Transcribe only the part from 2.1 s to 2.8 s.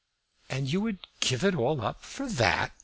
that?"